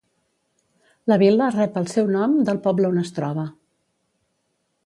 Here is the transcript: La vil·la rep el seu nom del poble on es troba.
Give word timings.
La 1.11 1.17
vil·la 1.23 1.51
rep 1.57 1.77
el 1.83 1.87
seu 1.93 2.09
nom 2.17 2.35
del 2.49 2.63
poble 2.67 2.91
on 2.93 3.01
es 3.05 3.15
troba. 3.19 3.47